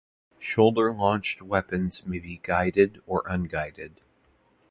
Shoulder-launched 0.39 1.43
weapons 1.43 2.07
may 2.07 2.17
be 2.17 2.37
guided 2.41 3.03
or 3.05 3.21
unguided. 3.27 4.01